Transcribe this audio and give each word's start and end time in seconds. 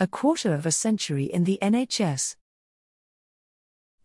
A 0.00 0.08
quarter 0.08 0.52
of 0.52 0.66
a 0.66 0.72
century 0.72 1.26
in 1.26 1.44
the 1.44 1.56
NHS. 1.62 2.34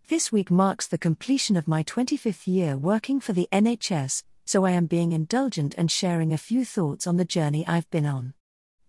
This 0.08 0.32
week 0.32 0.52
marks 0.52 0.86
the 0.86 1.00
completion 1.00 1.58
of 1.58 1.68
my 1.68 1.82
25th 1.82 2.46
year 2.46 2.78
working 2.78 3.20
for 3.20 3.34
the 3.34 3.50
NHS, 3.52 4.22
so 4.46 4.68
I 4.68 4.72
am 4.72 4.86
being 4.86 5.14
indulgent 5.14 5.74
and 5.80 5.90
sharing 5.90 6.32
a 6.32 6.38
few 6.38 6.64
thoughts 6.64 7.08
on 7.08 7.18
the 7.18 7.26
journey 7.26 7.66
I've 7.66 7.90
been 7.90 8.06
on. 8.06 8.36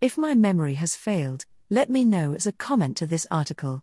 If 0.03 0.19
my 0.19 0.35
memory 0.35 0.75
has 0.75 0.95
failed, 0.95 1.47
let 1.71 1.89
me 1.89 2.05
know 2.05 2.35
as 2.35 2.47
a 2.47 2.53
comment 2.53 2.99
to 2.99 3.07
this 3.07 3.27
article. 3.31 3.83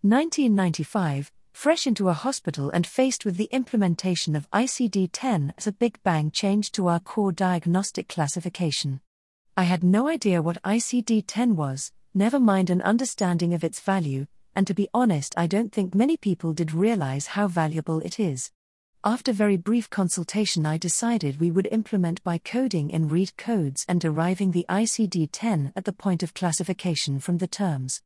1995, 0.00 1.30
fresh 1.52 1.86
into 1.86 2.08
a 2.08 2.14
hospital 2.14 2.68
and 2.70 2.84
faced 2.84 3.24
with 3.24 3.36
the 3.36 3.48
implementation 3.52 4.34
of 4.34 4.50
ICD 4.50 5.10
10 5.12 5.54
as 5.56 5.68
a 5.68 5.72
big 5.72 6.02
bang 6.02 6.32
change 6.32 6.72
to 6.72 6.88
our 6.88 6.98
core 6.98 7.30
diagnostic 7.30 8.08
classification. 8.08 9.00
I 9.56 9.62
had 9.62 9.84
no 9.84 10.08
idea 10.08 10.42
what 10.42 10.60
ICD 10.64 11.24
10 11.28 11.54
was, 11.54 11.92
never 12.14 12.40
mind 12.40 12.70
an 12.70 12.82
understanding 12.82 13.54
of 13.54 13.62
its 13.62 13.80
value, 13.80 14.26
and 14.54 14.66
to 14.66 14.74
be 14.74 14.88
honest, 14.92 15.34
I 15.36 15.46
don't 15.46 15.72
think 15.72 15.94
many 15.94 16.16
people 16.16 16.52
did 16.52 16.72
realize 16.72 17.28
how 17.28 17.48
valuable 17.48 18.00
it 18.00 18.18
is. 18.18 18.50
After 19.02 19.32
very 19.32 19.56
brief 19.56 19.88
consultation, 19.88 20.66
I 20.66 20.76
decided 20.76 21.40
we 21.40 21.50
would 21.50 21.68
implement 21.72 22.22
by 22.22 22.38
coding 22.38 22.90
in 22.90 23.08
read 23.08 23.34
codes 23.38 23.86
and 23.88 24.00
deriving 24.00 24.50
the 24.50 24.66
ICD 24.68 25.30
10 25.32 25.72
at 25.74 25.84
the 25.84 25.92
point 25.92 26.22
of 26.22 26.34
classification 26.34 27.18
from 27.18 27.38
the 27.38 27.46
terms. 27.46 28.02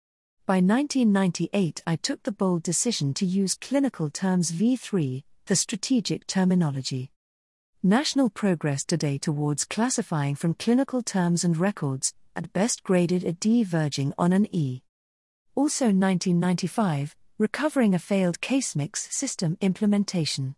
By 0.47 0.57
1998, 0.57 1.83
I 1.87 1.97
took 1.97 2.23
the 2.23 2.31
bold 2.31 2.63
decision 2.63 3.15
to 3.15 3.27
use 3.27 3.55
clinical 3.55 4.11
terms 4.11 4.53
V3, 4.53 5.25
the 5.47 5.57
strategic 5.57 6.27
terminology. 6.27 7.11
National 7.83 8.31
progress 8.31 8.85
today 8.85 9.19
towards 9.19 9.65
classifying 9.65 10.35
from 10.35 10.55
clinical 10.55 11.03
terms 11.03 11.45
and 11.45 11.57
records, 11.57 12.15
at 12.37 12.53
best 12.53 12.83
graded 12.83 13.25
a 13.25 13.33
D 13.33 13.63
verging 13.65 14.13
on 14.19 14.33
an 14.33 14.47
E. 14.55 14.83
Also 15.55 15.87
1995, 15.87 17.15
recovering 17.39 17.95
a 17.95 17.99
failed 17.99 18.41
case 18.41 18.77
mix 18.77 19.09
system 19.15 19.57
implementation. 19.61 20.55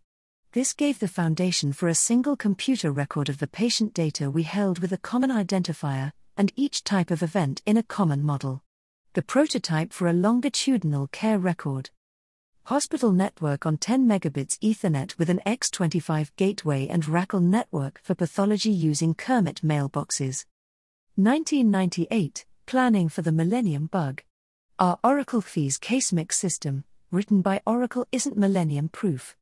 This 0.53 0.73
gave 0.73 0.99
the 0.99 1.07
foundation 1.07 1.73
for 1.73 1.87
a 1.87 1.95
single 1.95 2.35
computer 2.35 2.91
record 2.91 3.29
of 3.29 3.39
the 3.39 3.47
patient 3.47 3.93
data 3.93 4.31
we 4.31 4.43
held 4.43 4.79
with 4.79 4.91
a 4.91 4.97
common 4.97 5.29
identifier, 5.29 6.13
and 6.35 6.51
each 6.55 6.83
type 6.83 7.11
of 7.11 7.21
event 7.21 7.61
in 7.65 7.77
a 7.77 7.83
common 7.83 8.23
model. 8.23 8.63
The 9.13 9.21
prototype 9.21 9.91
for 9.93 10.07
a 10.07 10.13
longitudinal 10.13 11.07
care 11.07 11.39
record. 11.39 11.89
Hospital 12.65 13.11
network 13.11 13.65
on 13.65 13.77
10 13.77 14.07
megabits 14.07 14.59
Ethernet 14.59 15.17
with 15.17 15.29
an 15.29 15.41
X25 15.45 16.31
gateway 16.35 16.87
and 16.87 17.07
Racal 17.07 17.39
network 17.39 17.99
for 18.03 18.13
pathology 18.13 18.71
using 18.71 19.13
Kermit 19.13 19.61
mailboxes. 19.63 20.45
1998 21.19 22.45
Planning 22.67 23.09
for 23.09 23.23
the 23.23 23.31
Millennium 23.31 23.87
Bug. 23.87 24.21
Our 24.77 24.99
Oracle 25.03 25.41
FEES 25.41 25.79
case 25.79 26.13
mix 26.13 26.37
system, 26.37 26.83
written 27.09 27.41
by 27.41 27.59
Oracle, 27.65 28.05
isn't 28.11 28.37
millennium 28.37 28.89
proof. 28.89 29.35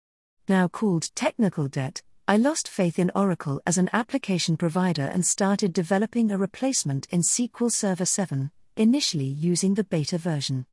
Now 0.47 0.69
called 0.69 1.13
technical 1.15 1.67
debt, 1.67 2.01
I 2.29 2.37
lost 2.37 2.69
faith 2.69 2.97
in 2.97 3.11
Oracle 3.13 3.61
as 3.67 3.77
an 3.77 3.89
application 3.91 4.55
provider 4.55 5.01
and 5.01 5.25
started 5.25 5.73
developing 5.73 6.31
a 6.31 6.37
replacement 6.37 7.07
in 7.09 7.19
SQL 7.19 7.69
Server 7.69 8.05
7, 8.05 8.51
initially 8.77 9.25
using 9.25 9.73
the 9.73 9.83
beta 9.83 10.17
version. 10.17 10.67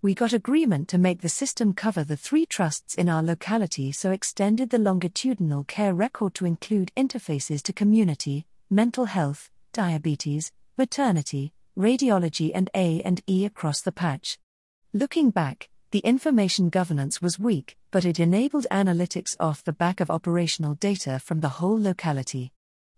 We 0.00 0.14
got 0.14 0.32
agreement 0.32 0.88
to 0.88 0.96
make 0.96 1.20
the 1.20 1.28
system 1.28 1.74
cover 1.74 2.02
the 2.02 2.16
three 2.16 2.46
trusts 2.46 2.94
in 2.94 3.10
our 3.10 3.22
locality, 3.22 3.92
so 3.92 4.10
extended 4.10 4.70
the 4.70 4.78
longitudinal 4.78 5.64
care 5.64 5.92
record 5.92 6.32
to 6.36 6.46
include 6.46 6.92
interfaces 6.96 7.62
to 7.64 7.74
community, 7.74 8.46
mental 8.70 9.04
health, 9.04 9.50
diabetes, 9.76 10.52
maternity, 10.78 11.52
radiology, 11.78 12.50
and 12.54 12.70
A 12.74 13.02
and 13.02 13.20
E 13.28 13.44
across 13.44 13.82
the 13.82 13.92
patch. 13.92 14.38
Looking 14.94 15.28
back, 15.28 15.68
the 15.90 15.98
information 15.98 16.70
governance 16.70 17.20
was 17.20 17.38
weak, 17.38 17.76
but 17.90 18.06
it 18.06 18.18
enabled 18.18 18.66
analytics 18.70 19.36
off 19.38 19.62
the 19.62 19.74
back 19.74 20.00
of 20.00 20.10
operational 20.10 20.76
data 20.76 21.18
from 21.18 21.40
the 21.40 21.50
whole 21.60 21.78
locality. 21.78 22.52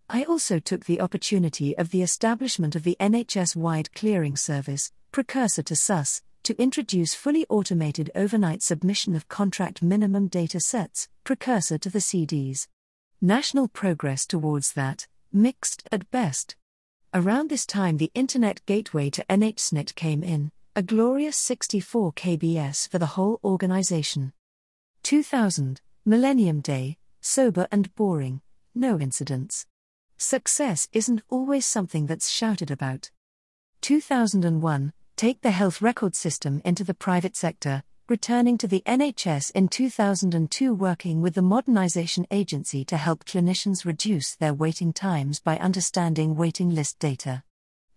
I 0.08 0.22
also 0.22 0.60
took 0.60 0.84
the 0.84 1.00
opportunity 1.00 1.76
of 1.76 1.90
the 1.90 2.00
establishment 2.00 2.76
of 2.76 2.84
the 2.84 2.96
NHS 3.00 3.56
wide 3.56 3.92
clearing 3.92 4.36
service, 4.36 4.92
precursor 5.10 5.64
to 5.64 5.74
SUS, 5.74 6.22
to 6.44 6.62
introduce 6.62 7.12
fully 7.12 7.44
automated 7.48 8.08
overnight 8.14 8.62
submission 8.62 9.16
of 9.16 9.26
contract 9.26 9.82
minimum 9.82 10.28
data 10.28 10.60
sets, 10.60 11.08
precursor 11.24 11.76
to 11.78 11.90
the 11.90 11.98
CDS. 11.98 12.68
National 13.20 13.66
progress 13.66 14.24
towards 14.24 14.74
that, 14.74 15.08
mixed 15.32 15.82
at 15.90 16.08
best. 16.12 16.54
Around 17.14 17.48
this 17.48 17.64
time, 17.64 17.96
the 17.96 18.10
Internet 18.14 18.60
gateway 18.66 19.08
to 19.10 19.24
NHSNet 19.30 19.94
came 19.94 20.22
in, 20.22 20.52
a 20.76 20.82
glorious 20.82 21.38
64 21.38 22.12
kbs 22.12 22.86
for 22.86 22.98
the 22.98 23.14
whole 23.16 23.40
organization. 23.42 24.34
2000, 25.04 25.80
Millennium 26.04 26.60
Day, 26.60 26.98
sober 27.22 27.66
and 27.72 27.94
boring, 27.94 28.42
no 28.74 29.00
incidents. 29.00 29.64
Success 30.18 30.86
isn't 30.92 31.22
always 31.30 31.64
something 31.64 32.04
that's 32.04 32.28
shouted 32.28 32.70
about. 32.70 33.10
2001, 33.80 34.92
take 35.16 35.40
the 35.40 35.50
health 35.50 35.80
record 35.80 36.14
system 36.14 36.60
into 36.62 36.84
the 36.84 36.92
private 36.92 37.36
sector, 37.36 37.84
returning 38.08 38.56
to 38.56 38.66
the 38.66 38.82
NHS 38.86 39.50
in 39.50 39.68
2002 39.68 40.72
working 40.72 41.20
with 41.20 41.34
the 41.34 41.42
Modernisation 41.42 42.24
Agency 42.30 42.82
to 42.86 42.96
help 42.96 43.26
clinicians 43.26 43.84
reduce 43.84 44.34
their 44.34 44.54
waiting 44.54 44.94
times 44.94 45.40
by 45.40 45.58
understanding 45.58 46.34
waiting 46.34 46.70
list 46.70 46.98
data. 46.98 47.42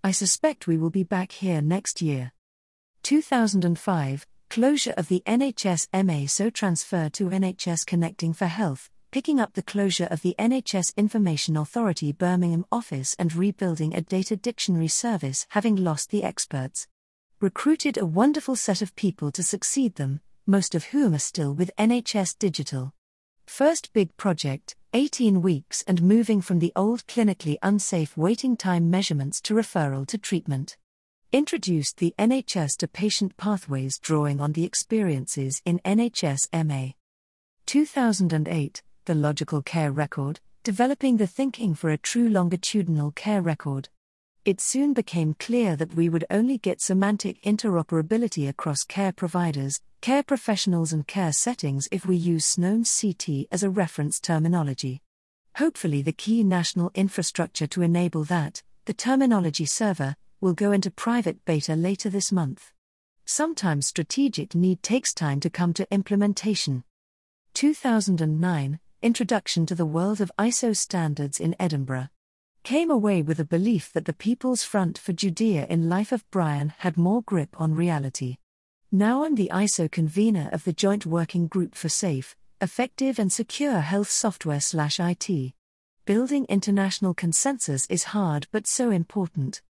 I 0.03 0.11
suspect 0.11 0.67
we 0.67 0.77
will 0.77 0.89
be 0.89 1.03
back 1.03 1.31
here 1.31 1.61
next 1.61 2.01
year. 2.01 2.33
2005 3.03 4.27
Closure 4.49 4.93
of 4.97 5.07
the 5.07 5.23
NHS 5.25 5.87
MA 6.03 6.27
so 6.27 6.49
transfer 6.49 7.07
to 7.07 7.29
NHS 7.29 7.85
Connecting 7.85 8.33
for 8.33 8.47
Health, 8.47 8.89
picking 9.11 9.39
up 9.39 9.53
the 9.53 9.63
closure 9.63 10.09
of 10.11 10.23
the 10.23 10.35
NHS 10.37 10.93
Information 10.97 11.55
Authority 11.55 12.11
Birmingham 12.11 12.65
office 12.69 13.15
and 13.17 13.33
rebuilding 13.33 13.95
a 13.95 14.01
data 14.01 14.35
dictionary 14.35 14.89
service 14.89 15.47
having 15.51 15.77
lost 15.77 16.09
the 16.09 16.25
experts 16.25 16.89
recruited 17.41 17.97
a 17.97 18.05
wonderful 18.05 18.55
set 18.55 18.83
of 18.83 18.95
people 18.95 19.31
to 19.31 19.41
succeed 19.41 19.95
them, 19.95 20.21
most 20.45 20.75
of 20.75 20.85
whom 20.85 21.15
are 21.15 21.19
still 21.19 21.53
with 21.53 21.71
NHS 21.77 22.37
Digital. 22.37 22.93
First 23.47 23.91
big 23.93 24.15
project 24.15 24.75
18 24.93 25.41
weeks 25.41 25.83
and 25.87 26.03
moving 26.03 26.39
from 26.41 26.59
the 26.59 26.71
old 26.75 27.07
clinically 27.07 27.57
unsafe 27.63 28.15
waiting 28.15 28.55
time 28.55 28.91
measurements 28.91 29.41
to 29.41 29.55
referral 29.55 30.05
to 30.05 30.17
treatment. 30.17 30.77
Introduced 31.31 31.97
the 31.97 32.13
NHS 32.19 32.77
to 32.77 32.87
patient 32.87 33.37
pathways 33.37 33.97
drawing 33.97 34.39
on 34.39 34.51
the 34.51 34.65
experiences 34.65 35.61
in 35.65 35.79
NHS 35.79 36.47
MA. 36.65 36.91
2008, 37.65 38.83
the 39.05 39.15
Logical 39.15 39.61
Care 39.61 39.91
Record, 39.91 40.41
developing 40.63 41.17
the 41.17 41.25
thinking 41.27 41.73
for 41.73 41.89
a 41.89 41.97
true 41.97 42.29
longitudinal 42.29 43.11
care 43.11 43.41
record. 43.41 43.89
It 44.43 44.59
soon 44.59 44.93
became 44.93 45.35
clear 45.35 45.75
that 45.75 45.93
we 45.93 46.09
would 46.09 46.25
only 46.31 46.57
get 46.57 46.81
semantic 46.81 47.39
interoperability 47.43 48.49
across 48.49 48.83
care 48.83 49.11
providers, 49.11 49.81
care 50.01 50.23
professionals, 50.23 50.91
and 50.91 51.05
care 51.05 51.31
settings 51.31 51.87
if 51.91 52.07
we 52.07 52.15
use 52.15 52.43
SNOMED 52.43 52.87
CT 52.87 53.47
as 53.51 53.61
a 53.61 53.69
reference 53.69 54.19
terminology. 54.19 55.03
Hopefully, 55.57 56.01
the 56.01 56.11
key 56.11 56.43
national 56.43 56.89
infrastructure 56.95 57.67
to 57.67 57.83
enable 57.83 58.23
that, 58.23 58.63
the 58.85 58.95
terminology 58.95 59.65
server, 59.65 60.15
will 60.39 60.53
go 60.53 60.71
into 60.71 60.89
private 60.89 61.45
beta 61.45 61.75
later 61.75 62.09
this 62.09 62.31
month. 62.31 62.73
Sometimes 63.25 63.85
strategic 63.85 64.55
need 64.55 64.81
takes 64.81 65.13
time 65.13 65.39
to 65.41 65.51
come 65.51 65.71
to 65.73 65.87
implementation. 65.91 66.83
2009 67.53 68.79
Introduction 69.03 69.67
to 69.67 69.75
the 69.75 69.85
World 69.85 70.19
of 70.19 70.31
ISO 70.39 70.75
Standards 70.75 71.39
in 71.39 71.55
Edinburgh 71.59 72.09
came 72.63 72.91
away 72.91 73.21
with 73.21 73.39
a 73.39 73.45
belief 73.45 73.91
that 73.93 74.05
the 74.05 74.13
People's 74.13 74.63
Front 74.63 74.97
for 74.97 75.13
Judea 75.13 75.65
in 75.67 75.89
Life 75.89 76.11
of 76.11 76.29
Brian 76.29 76.73
had 76.79 76.95
more 76.95 77.23
grip 77.23 77.59
on 77.59 77.73
reality. 77.73 78.37
Now 78.91 79.25
I'm 79.25 79.35
the 79.35 79.49
ISO 79.51 79.89
convener 79.89 80.49
of 80.51 80.63
the 80.63 80.73
Joint 80.73 81.05
Working 81.05 81.47
Group 81.47 81.73
for 81.73 81.89
Safe, 81.89 82.35
Effective 82.59 83.17
and 83.17 83.31
Secure 83.31 83.79
Health 83.79 84.09
Software 84.09 84.59
slash 84.59 84.99
IT. 84.99 85.53
Building 86.05 86.45
international 86.49 87.13
consensus 87.13 87.87
is 87.89 88.05
hard 88.05 88.47
but 88.51 88.67
so 88.67 88.91
important. 88.91 89.61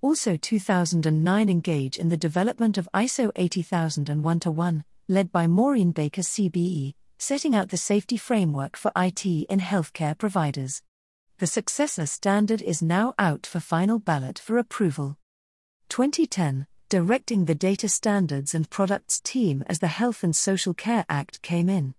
Also 0.00 0.36
2009 0.36 1.48
engage 1.48 1.96
in 1.96 2.10
the 2.10 2.16
development 2.16 2.78
of 2.78 2.88
ISO 2.94 3.32
80001 3.34 4.40
to 4.40 4.50
1, 4.50 4.84
led 5.08 5.32
by 5.32 5.48
Maureen 5.48 5.90
Baker 5.90 6.22
CBE, 6.22 6.94
setting 7.18 7.56
out 7.56 7.70
the 7.70 7.76
safety 7.76 8.16
framework 8.16 8.76
for 8.76 8.92
IT 8.94 9.26
in 9.26 9.58
healthcare 9.58 10.16
providers. 10.16 10.82
The 11.38 11.46
successor 11.46 12.06
standard 12.06 12.62
is 12.62 12.80
now 12.80 13.12
out 13.18 13.44
for 13.44 13.60
final 13.60 13.98
ballot 13.98 14.38
for 14.38 14.56
approval. 14.56 15.18
2010 15.90 16.66
Directing 16.88 17.44
the 17.44 17.54
Data 17.54 17.90
Standards 17.90 18.54
and 18.54 18.70
Products 18.70 19.20
team 19.20 19.62
as 19.66 19.80
the 19.80 19.88
Health 19.88 20.24
and 20.24 20.34
Social 20.34 20.72
Care 20.72 21.04
Act 21.10 21.42
came 21.42 21.68
in. 21.68 21.94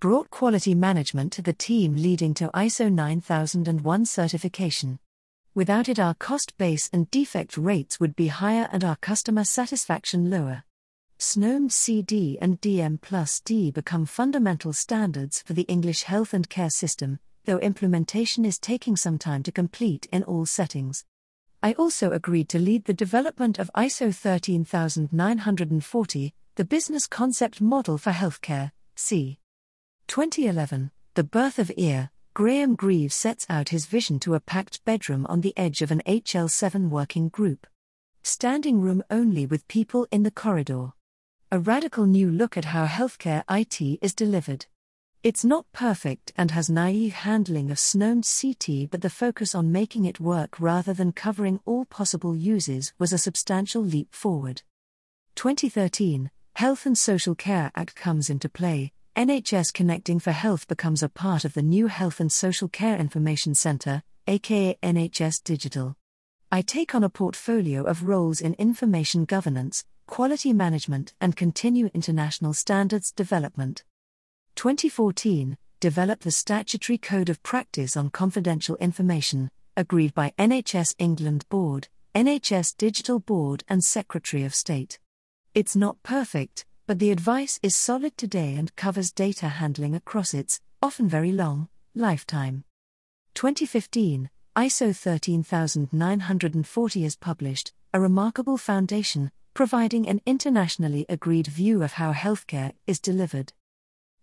Brought 0.00 0.30
quality 0.30 0.74
management 0.74 1.34
to 1.34 1.42
the 1.42 1.52
team, 1.52 1.96
leading 1.96 2.32
to 2.34 2.48
ISO 2.54 2.90
9001 2.90 4.06
certification. 4.06 4.98
Without 5.54 5.90
it, 5.90 5.98
our 5.98 6.14
cost 6.14 6.56
base 6.56 6.88
and 6.90 7.10
defect 7.10 7.58
rates 7.58 8.00
would 8.00 8.16
be 8.16 8.28
higher 8.28 8.70
and 8.72 8.84
our 8.84 8.96
customer 8.96 9.44
satisfaction 9.44 10.30
lower. 10.30 10.64
SNOMED 11.18 11.72
CT 11.72 12.38
and 12.40 12.58
DM 12.62 12.98
plus 13.02 13.40
D 13.40 13.70
become 13.70 14.06
fundamental 14.06 14.72
standards 14.72 15.42
for 15.42 15.52
the 15.52 15.68
English 15.68 16.04
health 16.04 16.32
and 16.32 16.48
care 16.48 16.70
system, 16.70 17.18
though 17.48 17.58
implementation 17.60 18.44
is 18.44 18.58
taking 18.58 18.94
some 18.94 19.16
time 19.16 19.42
to 19.42 19.50
complete 19.50 20.06
in 20.12 20.22
all 20.24 20.44
settings. 20.44 21.06
I 21.62 21.72
also 21.72 22.10
agreed 22.10 22.50
to 22.50 22.58
lead 22.58 22.84
the 22.84 22.92
development 22.92 23.58
of 23.58 23.70
ISO 23.74 24.14
13940, 24.14 26.34
the 26.56 26.64
business 26.66 27.06
concept 27.06 27.62
model 27.62 27.96
for 27.96 28.12
healthcare, 28.12 28.72
c. 28.96 29.38
2011, 30.08 30.90
The 31.14 31.24
Birth 31.24 31.58
of 31.58 31.68
FHIR, 31.68 32.10
Grahame 32.36 32.76
Grieve 32.76 33.14
sets 33.14 33.46
out 33.48 33.70
his 33.70 33.86
vision 33.86 34.20
to 34.20 34.34
a 34.34 34.40
packed 34.40 34.84
bedroom 34.84 35.24
on 35.30 35.40
the 35.40 35.56
edge 35.56 35.80
of 35.80 35.90
an 35.90 36.02
HL7 36.06 36.90
working 36.90 37.30
group. 37.30 37.66
Standing 38.22 38.82
room 38.82 39.02
only 39.10 39.46
with 39.46 39.66
people 39.68 40.06
in 40.10 40.22
the 40.22 40.30
corridor. 40.30 40.92
A 41.50 41.58
radical 41.58 42.04
new 42.04 42.30
look 42.30 42.58
at 42.58 42.66
how 42.66 42.84
healthcare 42.84 43.42
IT 43.48 43.80
is 44.02 44.14
delivered. 44.14 44.66
It's 45.24 45.44
not 45.44 45.66
perfect 45.72 46.32
and 46.36 46.52
has 46.52 46.70
naive 46.70 47.12
handling 47.12 47.72
of 47.72 47.78
SNOMED 47.80 48.24
CT, 48.24 48.88
but 48.88 49.00
the 49.02 49.10
focus 49.10 49.52
on 49.52 49.72
making 49.72 50.04
it 50.04 50.20
work 50.20 50.60
rather 50.60 50.94
than 50.94 51.10
covering 51.10 51.58
all 51.64 51.86
possible 51.86 52.36
uses 52.36 52.92
was 53.00 53.12
a 53.12 53.18
substantial 53.18 53.82
leap 53.82 54.14
forward. 54.14 54.62
2013, 55.34 56.30
Health 56.54 56.86
and 56.86 56.96
Social 56.96 57.34
Care 57.34 57.72
Act 57.74 57.96
comes 57.96 58.30
into 58.30 58.48
play, 58.48 58.92
NHS 59.16 59.72
Connecting 59.72 60.20
for 60.20 60.30
Health 60.30 60.68
becomes 60.68 61.02
a 61.02 61.08
part 61.08 61.44
of 61.44 61.54
the 61.54 61.62
new 61.62 61.88
Health 61.88 62.20
and 62.20 62.30
Social 62.30 62.68
Care 62.68 62.96
Information 62.96 63.56
Centre, 63.56 64.04
aka 64.28 64.78
NHS 64.84 65.42
Digital. 65.42 65.96
I 66.52 66.62
take 66.62 66.94
on 66.94 67.02
a 67.02 67.10
portfolio 67.10 67.82
of 67.82 68.06
roles 68.06 68.40
in 68.40 68.54
information 68.54 69.24
governance, 69.24 69.84
quality 70.06 70.52
management, 70.52 71.14
and 71.20 71.34
continue 71.34 71.90
international 71.92 72.54
standards 72.54 73.10
development. 73.10 73.82
2014 74.58 75.56
Develop 75.78 76.18
the 76.18 76.32
Statutory 76.32 76.98
Code 76.98 77.28
of 77.28 77.40
Practice 77.44 77.96
on 77.96 78.10
Confidential 78.10 78.74
Information, 78.78 79.52
agreed 79.76 80.12
by 80.14 80.32
NHS 80.36 80.96
England 80.98 81.44
Board, 81.48 81.86
NHS 82.12 82.76
Digital 82.76 83.20
Board, 83.20 83.62
and 83.68 83.84
Secretary 83.84 84.42
of 84.42 84.56
State. 84.56 84.98
It's 85.54 85.76
not 85.76 86.02
perfect, 86.02 86.64
but 86.88 86.98
the 86.98 87.12
advice 87.12 87.60
is 87.62 87.76
solid 87.76 88.16
today 88.16 88.56
and 88.56 88.74
covers 88.74 89.12
data 89.12 89.46
handling 89.46 89.94
across 89.94 90.34
its, 90.34 90.58
often 90.82 91.08
very 91.08 91.30
long, 91.30 91.68
lifetime. 91.94 92.64
2015, 93.34 94.28
ISO 94.56 94.92
13940 94.92 97.04
is 97.04 97.14
published, 97.14 97.72
a 97.94 98.00
remarkable 98.00 98.58
foundation, 98.58 99.30
providing 99.54 100.08
an 100.08 100.20
internationally 100.26 101.06
agreed 101.08 101.46
view 101.46 101.84
of 101.84 101.92
how 101.92 102.12
healthcare 102.12 102.72
is 102.88 102.98
delivered. 102.98 103.52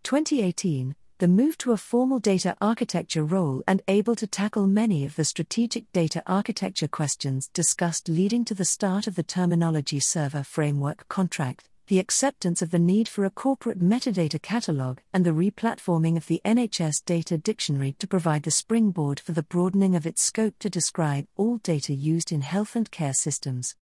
2018, 0.05 0.95
the 1.17 1.27
move 1.27 1.57
to 1.57 1.71
a 1.71 1.77
formal 1.77 2.19
data 2.19 2.55
architecture 2.61 3.23
role 3.23 3.63
and 3.67 3.81
able 3.87 4.15
to 4.15 4.27
tackle 4.27 4.67
many 4.67 5.03
of 5.03 5.15
the 5.15 5.25
strategic 5.25 5.91
data 5.93 6.21
architecture 6.27 6.87
questions 6.87 7.49
discussed, 7.55 8.07
leading 8.07 8.45
to 8.45 8.53
the 8.53 8.63
start 8.63 9.07
of 9.07 9.15
the 9.15 9.23
Terminology 9.23 9.99
Server 9.99 10.43
Framework 10.43 11.07
contract, 11.07 11.67
the 11.87 11.97
acceptance 11.97 12.61
of 12.61 12.69
the 12.69 12.77
need 12.77 13.07
for 13.07 13.25
a 13.25 13.31
corporate 13.31 13.81
metadata 13.81 14.39
catalog, 14.39 14.99
and 15.11 15.25
the 15.25 15.31
replatforming 15.31 16.17
of 16.17 16.27
the 16.27 16.39
NHS 16.45 17.03
Data 17.03 17.35
Dictionary 17.35 17.95
to 17.97 18.05
provide 18.05 18.43
the 18.43 18.51
springboard 18.51 19.19
for 19.19 19.31
the 19.31 19.41
broadening 19.41 19.95
of 19.95 20.05
its 20.05 20.21
scope 20.21 20.53
to 20.59 20.69
describe 20.69 21.25
all 21.35 21.57
data 21.57 21.95
used 21.95 22.31
in 22.31 22.41
health 22.41 22.75
and 22.75 22.91
care 22.91 23.13
systems. 23.15 23.75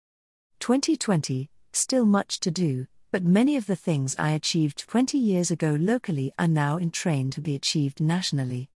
2020, 0.59 1.49
still 1.73 2.05
much 2.05 2.41
to 2.41 2.51
do, 2.51 2.87
but 3.11 3.25
many 3.25 3.57
of 3.57 3.67
the 3.67 3.77
things 3.77 4.17
I 4.19 4.31
achieved 4.31 4.89
20 4.89 5.19
years 5.19 5.51
ago 5.51 5.77
locally 5.79 6.33
are 6.39 6.49
now 6.49 6.77
in 6.77 6.91
train 6.91 7.31
to 7.31 7.41
be 7.41 7.55
achieved 7.55 8.01
nationally. 8.01 8.71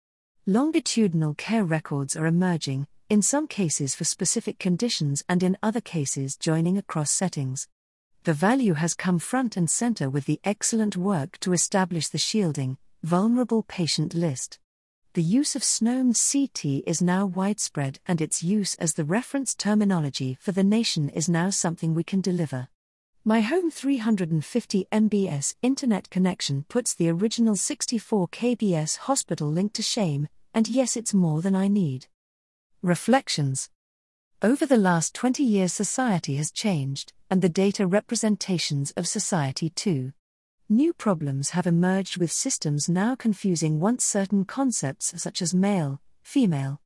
Longitudinal 0.45 1.33
care 1.35 1.63
records 1.63 2.15
are 2.15 2.25
emerging, 2.25 2.87
in 3.09 3.21
some 3.21 3.47
cases 3.47 3.95
for 3.95 4.03
specific 4.03 4.59
conditions 4.59 5.23
and 5.29 5.43
in 5.43 5.57
other 5.61 5.81
cases 5.81 6.35
joining 6.35 6.77
across 6.77 7.11
settings 7.11 7.67
the 8.23 8.33
value 8.33 8.75
has 8.75 8.93
come 8.93 9.19
front 9.19 9.57
and 9.57 9.69
center 9.69 10.09
with 10.09 10.25
the 10.25 10.39
excellent 10.45 10.95
work 10.95 11.37
to 11.39 11.51
establish 11.51 12.07
the 12.07 12.17
shielding, 12.17 12.77
vulnerable 13.03 13.63
patient 13.63 14.13
list. 14.13 14.59
The 15.13 15.21
use 15.21 15.57
of 15.57 15.63
SNOMED 15.63 16.15
CT 16.15 16.83
is 16.87 17.01
now 17.01 17.25
widespread, 17.25 17.99
and 18.07 18.21
its 18.21 18.41
use 18.41 18.75
as 18.75 18.93
the 18.93 19.03
reference 19.03 19.53
terminology 19.53 20.37
for 20.39 20.53
the 20.53 20.63
nation 20.63 21.09
is 21.09 21.27
now 21.27 21.49
something 21.49 21.93
we 21.93 22.05
can 22.05 22.21
deliver. 22.21 22.69
My 23.25 23.39
home 23.39 23.71
350 23.71 24.87
MBS 24.91 25.55
internet 25.61 26.09
connection 26.09 26.65
puts 26.67 26.93
the 26.93 27.07
original 27.07 27.55
64 27.55 28.27
KBS 28.27 28.97
hospital 28.97 29.47
link 29.49 29.71
to 29.73 29.81
shame, 29.81 30.27
and 30.53 30.67
yes, 30.67 30.97
it's 30.97 31.13
more 31.13 31.41
than 31.41 31.55
I 31.55 31.69
need. 31.69 32.07
Reflections 32.81 33.69
over 34.41 34.65
the 34.65 34.75
last 34.75 35.15
20 35.15 35.41
years, 35.41 35.71
society 35.71 36.35
has 36.35 36.51
changed, 36.51 37.13
and 37.29 37.41
the 37.41 37.47
data 37.47 37.87
representations 37.87 38.91
of 38.97 39.07
society 39.07 39.69
too. 39.69 40.11
New 40.67 40.91
problems 40.91 41.51
have 41.51 41.65
emerged 41.65 42.17
with 42.17 42.29
systems 42.29 42.89
now 42.89 43.15
confusing 43.15 43.79
once 43.79 44.03
certain 44.03 44.43
concepts 44.43 45.13
such 45.15 45.41
as 45.41 45.55
male, 45.55 46.01
female. 46.23 46.81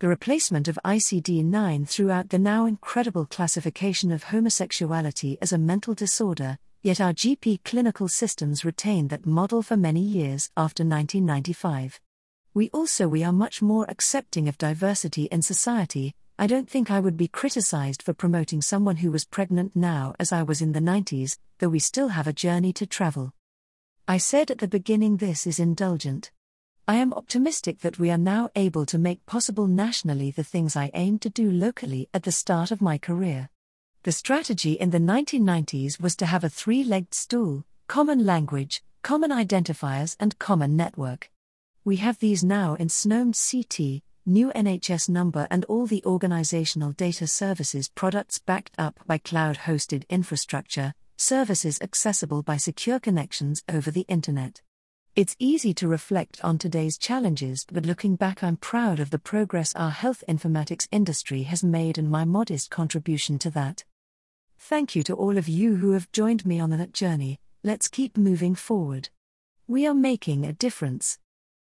The 0.00 0.08
replacement 0.08 0.66
of 0.66 0.78
ICD 0.82 1.44
9 1.44 1.84
throughout 1.84 2.30
the 2.30 2.38
now 2.38 2.64
incredible 2.64 3.26
classification 3.26 4.10
of 4.10 4.24
homosexuality 4.24 5.36
as 5.42 5.52
a 5.52 5.58
mental 5.58 5.92
disorder, 5.92 6.56
yet 6.82 7.02
our 7.02 7.12
GP 7.12 7.64
clinical 7.64 8.08
systems 8.08 8.64
retained 8.64 9.10
that 9.10 9.26
model 9.26 9.60
for 9.60 9.76
many 9.76 10.00
years 10.00 10.50
after 10.56 10.84
1995. 10.84 12.00
We 12.54 12.70
also 12.70 13.08
we 13.08 13.22
are 13.22 13.30
much 13.30 13.60
more 13.60 13.84
accepting 13.90 14.48
of 14.48 14.56
diversity 14.56 15.24
in 15.24 15.42
society, 15.42 16.14
I 16.38 16.46
don't 16.46 16.70
think 16.70 16.90
I 16.90 17.00
would 17.00 17.18
be 17.18 17.28
criticized 17.28 18.02
for 18.02 18.14
promoting 18.14 18.62
someone 18.62 18.96
who 18.96 19.10
was 19.10 19.26
pregnant 19.26 19.76
now 19.76 20.14
as 20.18 20.32
I 20.32 20.42
was 20.42 20.62
in 20.62 20.72
the 20.72 20.80
90s, 20.80 21.36
though 21.58 21.68
we 21.68 21.78
still 21.78 22.08
have 22.08 22.26
a 22.26 22.32
journey 22.32 22.72
to 22.72 22.86
travel. 22.86 23.34
I 24.08 24.16
said 24.16 24.50
at 24.50 24.60
the 24.60 24.66
beginning 24.66 25.18
this 25.18 25.46
is 25.46 25.60
indulgent. 25.60 26.30
I 26.88 26.96
am 26.96 27.12
optimistic 27.12 27.80
that 27.80 27.98
we 27.98 28.10
are 28.10 28.18
now 28.18 28.50
able 28.56 28.84
to 28.86 28.98
make 28.98 29.24
possible 29.24 29.66
nationally 29.66 30.30
the 30.30 30.42
things 30.42 30.76
I 30.76 30.90
aimed 30.94 31.22
to 31.22 31.30
do 31.30 31.50
locally 31.50 32.08
at 32.12 32.24
the 32.24 32.32
start 32.32 32.70
of 32.70 32.80
my 32.80 32.98
career. 32.98 33.48
The 34.02 34.12
strategy 34.12 34.72
in 34.72 34.90
the 34.90 34.98
1990s 34.98 36.00
was 36.00 36.16
to 36.16 36.26
have 36.26 36.42
a 36.42 36.48
three 36.48 36.82
legged 36.82 37.14
stool 37.14 37.64
common 37.86 38.24
language, 38.24 38.82
common 39.02 39.30
identifiers, 39.30 40.16
and 40.18 40.38
common 40.38 40.76
network. 40.76 41.30
We 41.84 41.96
have 41.96 42.18
these 42.18 42.44
now 42.44 42.74
in 42.74 42.88
SNOMED 42.88 43.34
CT, 43.34 44.02
new 44.26 44.52
NHS 44.52 45.08
number, 45.08 45.48
and 45.50 45.64
all 45.64 45.86
the 45.86 46.04
organizational 46.04 46.92
data 46.92 47.26
services 47.26 47.88
products 47.88 48.38
backed 48.38 48.74
up 48.78 49.00
by 49.06 49.18
cloud 49.18 49.58
hosted 49.58 50.08
infrastructure, 50.08 50.94
services 51.16 51.78
accessible 51.80 52.42
by 52.42 52.56
secure 52.56 53.00
connections 53.00 53.62
over 53.68 53.90
the 53.90 54.06
Internet. 54.08 54.62
It's 55.16 55.34
easy 55.40 55.74
to 55.74 55.88
reflect 55.88 56.38
on 56.44 56.56
today's 56.56 56.96
challenges, 56.96 57.66
but 57.70 57.84
looking 57.84 58.14
back, 58.14 58.44
I'm 58.44 58.56
proud 58.56 59.00
of 59.00 59.10
the 59.10 59.18
progress 59.18 59.74
our 59.74 59.90
health 59.90 60.22
informatics 60.28 60.86
industry 60.92 61.42
has 61.42 61.64
made 61.64 61.98
and 61.98 62.08
my 62.08 62.24
modest 62.24 62.70
contribution 62.70 63.36
to 63.40 63.50
that. 63.50 63.82
Thank 64.56 64.94
you 64.94 65.02
to 65.02 65.14
all 65.14 65.36
of 65.36 65.48
you 65.48 65.76
who 65.76 65.92
have 65.92 66.12
joined 66.12 66.46
me 66.46 66.60
on 66.60 66.70
that 66.70 66.92
journey. 66.92 67.40
Let's 67.64 67.88
keep 67.88 68.16
moving 68.16 68.54
forward. 68.54 69.08
We 69.66 69.84
are 69.84 69.94
making 69.94 70.46
a 70.46 70.52
difference. 70.52 71.18